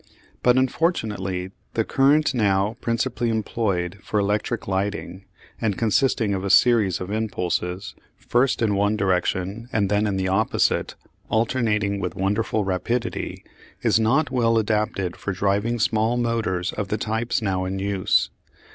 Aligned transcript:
But, 0.41 0.57
unfortunately, 0.57 1.51
the 1.75 1.83
current 1.83 2.33
now 2.33 2.75
principally 2.81 3.29
employed 3.29 3.99
for 4.01 4.19
electric 4.19 4.67
lighting 4.67 5.25
and 5.61 5.77
consisting 5.77 6.33
of 6.33 6.43
a 6.43 6.49
series 6.49 6.99
of 6.99 7.11
impulses, 7.11 7.93
first 8.17 8.63
in 8.63 8.73
one 8.73 8.97
direction 8.97 9.69
and 9.71 9.91
then 9.91 10.07
in 10.07 10.17
the 10.17 10.27
opposite, 10.27 10.95
"alternating" 11.29 11.99
with 11.99 12.15
wonderful 12.15 12.65
rapidity, 12.65 13.43
is 13.83 13.99
not 13.99 14.31
well 14.31 14.57
adapted 14.57 15.15
for 15.17 15.33
driving 15.33 15.77
small 15.77 16.17
motors 16.17 16.73
of 16.73 16.87
the 16.87 16.97
types 16.97 17.39
now 17.43 17.65
in 17.65 17.77
use. 17.77 18.31